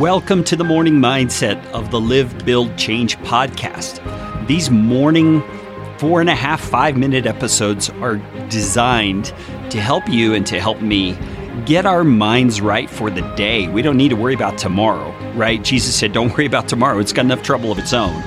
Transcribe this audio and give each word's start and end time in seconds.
Welcome 0.00 0.44
to 0.44 0.56
the 0.56 0.62
morning 0.62 0.96
mindset 0.96 1.64
of 1.68 1.90
the 1.90 1.98
Live, 1.98 2.44
Build, 2.44 2.76
Change 2.76 3.16
podcast. 3.20 4.46
These 4.46 4.68
morning 4.68 5.42
four 5.96 6.20
and 6.20 6.28
a 6.28 6.34
half, 6.34 6.60
five 6.60 6.98
minute 6.98 7.24
episodes 7.24 7.88
are 7.88 8.16
designed 8.50 9.32
to 9.70 9.80
help 9.80 10.06
you 10.06 10.34
and 10.34 10.46
to 10.48 10.60
help 10.60 10.82
me 10.82 11.16
get 11.64 11.86
our 11.86 12.04
minds 12.04 12.60
right 12.60 12.90
for 12.90 13.08
the 13.08 13.22
day. 13.36 13.68
We 13.68 13.80
don't 13.80 13.96
need 13.96 14.10
to 14.10 14.16
worry 14.16 14.34
about 14.34 14.58
tomorrow, 14.58 15.16
right? 15.32 15.64
Jesus 15.64 15.98
said, 15.98 16.12
Don't 16.12 16.30
worry 16.30 16.44
about 16.44 16.68
tomorrow, 16.68 16.98
it's 16.98 17.14
got 17.14 17.24
enough 17.24 17.42
trouble 17.42 17.72
of 17.72 17.78
its 17.78 17.94
own. 17.94 18.22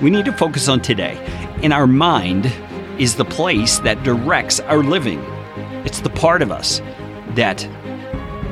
We 0.00 0.10
need 0.10 0.24
to 0.26 0.32
focus 0.32 0.68
on 0.68 0.82
today. 0.82 1.16
And 1.64 1.72
our 1.72 1.88
mind 1.88 2.46
is 2.96 3.16
the 3.16 3.24
place 3.24 3.80
that 3.80 4.04
directs 4.04 4.60
our 4.60 4.84
living, 4.84 5.18
it's 5.84 5.98
the 5.98 6.10
part 6.10 6.42
of 6.42 6.52
us 6.52 6.80
that 7.34 7.68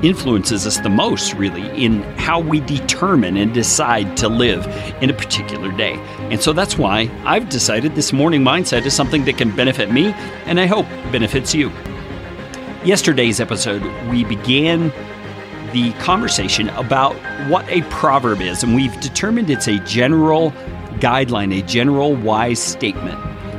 influences 0.02 0.66
us 0.66 0.78
the 0.78 0.88
most, 0.88 1.34
really, 1.34 1.66
in 1.82 2.02
how 2.18 2.40
we 2.40 2.60
determine 2.60 3.36
and 3.36 3.52
decide 3.54 4.16
to 4.18 4.28
live 4.28 4.66
in 5.02 5.10
a 5.10 5.14
particular 5.14 5.72
day. 5.72 5.94
And 6.30 6.40
so 6.40 6.52
that's 6.52 6.76
why 6.76 7.10
I've 7.24 7.48
decided 7.48 7.94
this 7.94 8.12
morning 8.12 8.42
mindset 8.42 8.84
is 8.86 8.94
something 8.94 9.24
that 9.24 9.38
can 9.38 9.54
benefit 9.54 9.90
me 9.90 10.12
and 10.46 10.60
I 10.60 10.66
hope 10.66 10.86
benefits 11.10 11.54
you. 11.54 11.70
Yesterday's 12.84 13.40
episode, 13.40 13.82
we 14.10 14.24
began 14.24 14.92
the 15.72 15.92
conversation 15.98 16.68
about 16.70 17.14
what 17.50 17.68
a 17.68 17.82
proverb 17.90 18.40
is, 18.40 18.62
and 18.62 18.74
we've 18.74 18.98
determined 19.00 19.50
it's 19.50 19.66
a 19.66 19.78
general 19.80 20.52
guideline, 21.00 21.58
a 21.58 21.66
general 21.66 22.14
wise 22.14 22.62
statement 22.62 23.18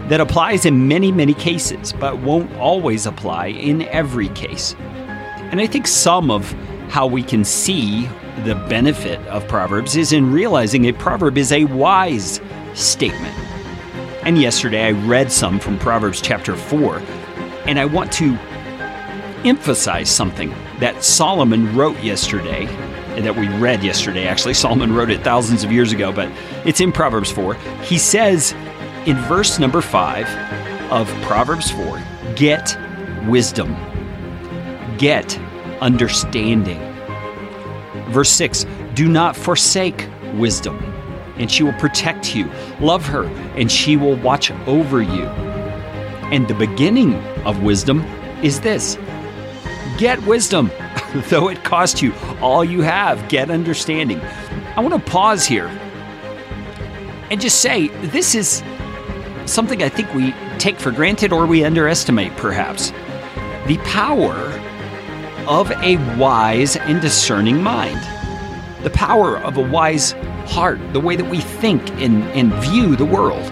that 0.09 0.21
applies 0.21 0.65
in 0.65 0.87
many, 0.87 1.11
many 1.11 1.33
cases, 1.33 1.91
but 1.93 2.19
won't 2.19 2.51
always 2.55 3.05
apply 3.05 3.47
in 3.47 3.81
every 3.83 4.29
case. 4.29 4.75
And 5.51 5.61
I 5.61 5.67
think 5.67 5.87
some 5.87 6.29
of 6.29 6.51
how 6.89 7.07
we 7.07 7.23
can 7.23 7.43
see 7.45 8.07
the 8.43 8.55
benefit 8.69 9.19
of 9.27 9.47
Proverbs 9.47 9.95
is 9.95 10.11
in 10.11 10.31
realizing 10.31 10.85
a 10.85 10.93
proverb 10.93 11.37
is 11.37 11.51
a 11.51 11.65
wise 11.65 12.41
statement. 12.73 13.33
And 14.23 14.37
yesterday 14.37 14.83
I 14.83 14.91
read 14.91 15.31
some 15.31 15.59
from 15.59 15.79
Proverbs 15.79 16.21
chapter 16.21 16.55
4, 16.55 17.01
and 17.65 17.79
I 17.79 17.85
want 17.85 18.11
to 18.13 18.37
emphasize 19.45 20.09
something 20.09 20.53
that 20.79 21.03
Solomon 21.03 21.75
wrote 21.75 21.97
yesterday, 22.03 22.65
and 23.15 23.25
that 23.25 23.35
we 23.35 23.47
read 23.47 23.83
yesterday. 23.83 24.27
Actually, 24.27 24.53
Solomon 24.53 24.93
wrote 24.93 25.09
it 25.09 25.23
thousands 25.23 25.63
of 25.63 25.71
years 25.71 25.93
ago, 25.93 26.11
but 26.11 26.29
it's 26.65 26.81
in 26.81 26.91
Proverbs 26.91 27.31
4. 27.31 27.53
He 27.83 27.97
says 27.97 28.51
in 29.05 29.15
verse 29.27 29.59
number 29.59 29.81
5 29.81 30.91
of 30.91 31.07
Proverbs 31.21 31.71
4 31.71 32.03
get 32.35 32.77
wisdom 33.27 33.75
get 34.97 35.37
understanding. 35.81 36.79
Verse 38.09 38.29
6 38.29 38.65
Do 38.93 39.07
not 39.07 39.35
forsake 39.35 40.07
wisdom, 40.35 40.77
and 41.37 41.51
she 41.51 41.63
will 41.63 41.73
protect 41.73 42.35
you. 42.35 42.49
Love 42.79 43.05
her, 43.05 43.25
and 43.55 43.71
she 43.71 43.97
will 43.97 44.15
watch 44.17 44.51
over 44.67 45.01
you. 45.01 45.25
And 46.29 46.47
the 46.47 46.55
beginning 46.55 47.15
of 47.45 47.63
wisdom 47.63 48.01
is 48.43 48.59
this 48.59 48.97
get 49.97 50.21
wisdom, 50.25 50.71
though 51.29 51.49
it 51.49 51.63
cost 51.63 52.01
you 52.01 52.13
all 52.41 52.63
you 52.63 52.81
have, 52.81 53.27
get 53.29 53.49
understanding. 53.49 54.21
I 54.75 54.79
want 54.79 54.93
to 54.93 55.11
pause 55.11 55.45
here 55.45 55.67
and 57.29 57.41
just 57.41 57.61
say 57.61 57.87
this 57.87 58.35
is 58.35 58.63
something 59.45 59.81
I 59.81 59.89
think 59.89 60.13
we 60.13 60.33
take 60.59 60.79
for 60.79 60.91
granted 60.91 61.31
or 61.33 61.45
we 61.45 61.63
underestimate, 61.63 62.35
perhaps. 62.37 62.91
The 63.67 63.77
power 63.83 64.46
of 65.47 65.71
a 65.71 65.97
wise 66.17 66.75
and 66.75 67.01
discerning 67.01 67.63
mind. 67.63 67.99
The 68.83 68.89
power 68.89 69.37
of 69.37 69.57
a 69.57 69.61
wise 69.61 70.11
heart, 70.45 70.79
the 70.93 70.99
way 70.99 71.15
that 71.15 71.29
we 71.29 71.39
think 71.39 71.89
and, 72.01 72.23
and 72.31 72.53
view 72.55 72.95
the 72.95 73.05
world. 73.05 73.51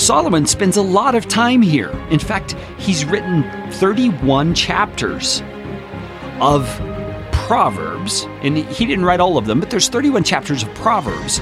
Solomon 0.00 0.46
spends 0.46 0.76
a 0.76 0.82
lot 0.82 1.14
of 1.14 1.28
time 1.28 1.60
here. 1.60 1.90
In 2.10 2.18
fact, 2.18 2.52
he's 2.78 3.04
written 3.04 3.44
31 3.72 4.54
chapters 4.54 5.42
of 6.40 6.66
Proverbs, 7.32 8.26
and 8.42 8.56
he 8.56 8.86
didn't 8.86 9.04
write 9.04 9.20
all 9.20 9.36
of 9.36 9.46
them, 9.46 9.60
but 9.60 9.70
there's 9.70 9.88
31 9.88 10.24
chapters 10.24 10.62
of 10.62 10.74
Proverbs 10.74 11.40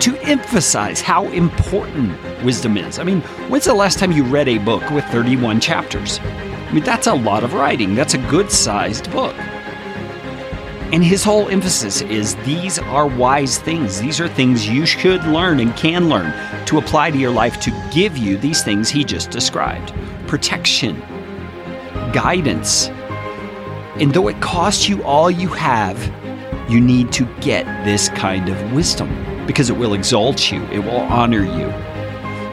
to 0.00 0.16
emphasize 0.24 1.00
how 1.00 1.26
important 1.28 2.12
wisdom 2.42 2.76
is. 2.76 2.98
I 2.98 3.04
mean, 3.04 3.20
when's 3.48 3.64
the 3.64 3.74
last 3.74 4.00
time 4.00 4.10
you 4.10 4.24
read 4.24 4.48
a 4.48 4.58
book 4.58 4.90
with 4.90 5.04
31 5.06 5.60
chapters? 5.60 6.18
Mean, 6.74 6.82
that's 6.82 7.06
a 7.06 7.14
lot 7.14 7.44
of 7.44 7.54
writing. 7.54 7.94
That's 7.94 8.14
a 8.14 8.18
good 8.18 8.50
sized 8.50 9.08
book. 9.12 9.36
And 10.92 11.04
his 11.04 11.22
whole 11.22 11.48
emphasis 11.48 12.02
is 12.02 12.34
these 12.44 12.80
are 12.80 13.06
wise 13.06 13.58
things. 13.58 14.00
These 14.00 14.20
are 14.20 14.26
things 14.26 14.68
you 14.68 14.84
should 14.84 15.22
learn 15.22 15.60
and 15.60 15.76
can 15.76 16.08
learn 16.08 16.34
to 16.66 16.78
apply 16.78 17.12
to 17.12 17.16
your 17.16 17.30
life 17.30 17.60
to 17.60 17.90
give 17.92 18.18
you 18.18 18.36
these 18.36 18.64
things 18.64 18.90
he 18.90 19.04
just 19.04 19.30
described 19.30 19.94
protection, 20.26 20.98
guidance. 22.12 22.88
And 24.00 24.12
though 24.12 24.26
it 24.26 24.40
costs 24.40 24.88
you 24.88 25.00
all 25.04 25.30
you 25.30 25.50
have, 25.50 25.96
you 26.68 26.80
need 26.80 27.12
to 27.12 27.24
get 27.40 27.66
this 27.84 28.08
kind 28.08 28.48
of 28.48 28.72
wisdom 28.72 29.46
because 29.46 29.70
it 29.70 29.76
will 29.76 29.94
exalt 29.94 30.50
you, 30.50 30.60
it 30.72 30.80
will 30.80 31.02
honor 31.02 31.44
you, 31.44 31.68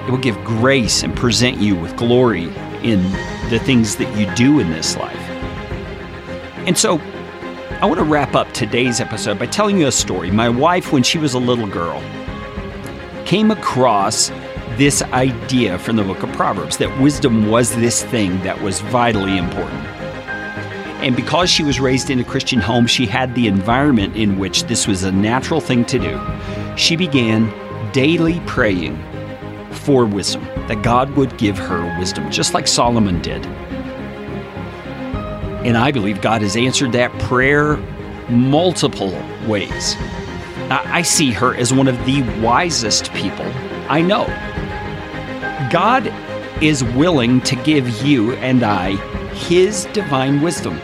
it 0.06 0.09
will 0.09 0.17
give 0.17 0.41
grace 0.44 1.03
and 1.03 1.16
present 1.16 1.57
you 1.57 1.75
with 1.75 1.95
glory 1.95 2.45
in 2.84 3.03
the 3.50 3.59
things 3.59 3.95
that 3.97 4.17
you 4.17 4.34
do 4.35 4.59
in 4.59 4.69
this 4.72 4.97
life. 4.97 5.16
And 6.66 6.78
so, 6.78 7.00
I 7.81 7.85
want 7.85 8.00
to 8.00 8.03
wrap 8.03 8.35
up 8.35 8.51
today's 8.53 9.00
episode 9.00 9.39
by 9.39 9.47
telling 9.47 9.79
you 9.79 9.88
a 9.88 9.91
story. 9.91 10.29
My 10.29 10.50
wife, 10.50 10.91
when 10.91 11.01
she 11.03 11.17
was 11.17 11.34
a 11.34 11.39
little 11.39 11.67
girl, 11.67 12.00
came 13.25 13.50
across 13.50 14.29
this 14.78 15.01
idea 15.01 15.78
from 15.79 15.95
the 15.95 16.03
book 16.03 16.23
of 16.23 16.31
Proverbs 16.33 16.78
that 16.78 17.01
wisdom 17.01 17.50
was 17.50 17.75
this 17.75 18.03
thing 18.03 18.39
that 18.44 18.62
was 18.62 18.81
vitally 18.81 19.38
important. 19.38 19.83
And 21.01 21.16
because 21.16 21.50
she 21.50 21.63
was 21.63 21.79
raised 21.79 22.12
in 22.12 22.19
a 22.19 22.23
Christian 22.23 22.59
home, 22.59 22.85
she 22.85 23.07
had 23.07 23.33
the 23.33 23.47
environment 23.47 24.16
in 24.16 24.38
which 24.38 24.63
this 24.66 24.88
was 24.88 25.03
a 25.03 25.12
natural 25.12 25.59
thing 25.59 25.83
to 25.85 25.97
do. 25.97 26.19
She 26.78 26.95
began 26.95 27.51
daily 27.91 28.39
praying 28.45 29.01
for 29.71 30.05
wisdom, 30.05 30.43
that 30.67 30.81
God 30.83 31.09
would 31.11 31.37
give 31.37 31.57
her 31.57 31.97
wisdom, 31.99 32.29
just 32.29 32.53
like 32.53 32.67
Solomon 32.67 33.21
did. 33.21 33.45
And 35.65 35.77
I 35.77 35.91
believe 35.91 36.21
God 36.21 36.41
has 36.41 36.55
answered 36.55 36.91
that 36.93 37.11
prayer 37.19 37.77
multiple 38.29 39.11
ways. 39.47 39.95
I 40.69 41.01
see 41.01 41.31
her 41.31 41.55
as 41.55 41.73
one 41.73 41.87
of 41.87 41.97
the 42.05 42.21
wisest 42.41 43.11
people 43.13 43.45
I 43.89 44.01
know. 44.01 44.25
God 45.69 46.13
is 46.63 46.83
willing 46.83 47.41
to 47.41 47.55
give 47.57 47.89
you 48.03 48.33
and 48.35 48.63
I 48.63 48.95
His 49.33 49.85
divine 49.88 50.41
wisdom. 50.41 50.79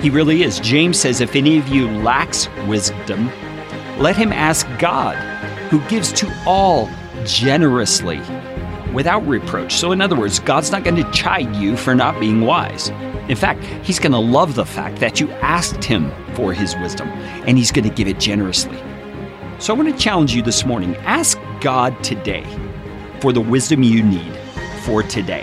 He 0.00 0.10
really 0.10 0.42
is. 0.42 0.60
James 0.60 0.98
says, 1.00 1.20
if 1.20 1.34
any 1.34 1.58
of 1.58 1.68
you 1.68 1.88
lacks 1.88 2.48
wisdom, 2.66 3.30
let 3.98 4.16
him 4.16 4.32
ask 4.32 4.66
God, 4.78 5.16
who 5.68 5.80
gives 5.88 6.12
to 6.12 6.42
all 6.46 6.86
generously 7.26 8.20
without 8.92 9.26
reproach. 9.26 9.74
So, 9.74 9.92
in 9.92 10.00
other 10.00 10.16
words, 10.16 10.40
God's 10.40 10.70
not 10.70 10.84
going 10.84 10.96
to 10.96 11.10
chide 11.12 11.54
you 11.56 11.76
for 11.76 11.94
not 11.94 12.18
being 12.20 12.42
wise. 12.42 12.88
In 13.28 13.36
fact, 13.36 13.62
He's 13.84 13.98
going 13.98 14.12
to 14.12 14.18
love 14.18 14.54
the 14.54 14.66
fact 14.66 14.98
that 15.00 15.20
you 15.20 15.30
asked 15.34 15.84
Him 15.84 16.12
for 16.34 16.52
His 16.52 16.74
wisdom, 16.76 17.08
and 17.46 17.56
He's 17.56 17.72
going 17.72 17.88
to 17.88 17.94
give 17.94 18.08
it 18.08 18.18
generously. 18.18 18.78
So, 19.58 19.74
I 19.74 19.76
want 19.76 19.88
to 19.88 19.96
challenge 19.96 20.34
you 20.34 20.42
this 20.42 20.64
morning 20.64 20.96
ask 20.96 21.38
God 21.60 22.02
today 22.02 22.44
for 23.20 23.32
the 23.32 23.40
wisdom 23.40 23.82
you 23.82 24.02
need 24.02 24.34
for 24.84 25.02
today. 25.02 25.42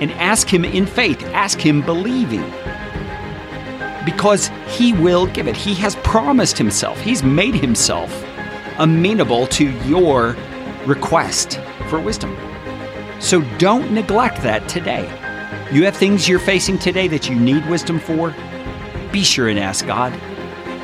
And 0.00 0.10
ask 0.12 0.52
Him 0.52 0.64
in 0.64 0.86
faith, 0.86 1.22
ask 1.26 1.60
Him 1.60 1.82
believing. 1.82 2.44
Because 4.04 4.50
He 4.66 4.92
will 4.94 5.26
give 5.26 5.46
it. 5.46 5.56
He 5.56 5.74
has 5.74 5.94
promised 5.96 6.58
Himself, 6.58 7.00
He's 7.00 7.22
made 7.22 7.54
Himself 7.54 8.24
amenable 8.78 9.46
to 9.46 9.70
your 9.86 10.34
request 10.86 11.60
for 11.88 12.00
wisdom. 12.00 12.36
So 13.20 13.42
don't 13.58 13.92
neglect 13.92 14.42
that 14.42 14.68
today. 14.68 15.04
You 15.72 15.84
have 15.84 15.96
things 15.96 16.28
you're 16.28 16.38
facing 16.38 16.78
today 16.78 17.08
that 17.08 17.28
you 17.28 17.34
need 17.38 17.68
wisdom 17.68 17.98
for. 17.98 18.34
Be 19.12 19.22
sure 19.22 19.48
and 19.48 19.58
ask 19.58 19.86
God, 19.86 20.12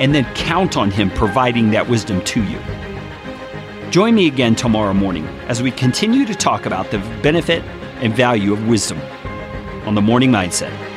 and 0.01 0.15
then 0.15 0.25
count 0.35 0.77
on 0.77 0.91
Him 0.91 1.11
providing 1.11 1.71
that 1.71 1.89
wisdom 1.89 2.23
to 2.25 2.43
you. 2.45 2.61
Join 3.91 4.15
me 4.15 4.27
again 4.27 4.55
tomorrow 4.55 4.95
morning 4.95 5.27
as 5.49 5.63
we 5.63 5.71
continue 5.71 6.25
to 6.27 6.35
talk 6.35 6.67
about 6.67 6.91
the 6.91 6.99
benefit 7.23 7.63
and 8.01 8.15
value 8.15 8.53
of 8.53 8.69
wisdom 8.69 9.01
on 9.87 9.95
the 9.95 10.03
Morning 10.03 10.31
Mindset. 10.31 10.88